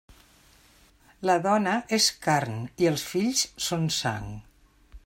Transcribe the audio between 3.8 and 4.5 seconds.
sang.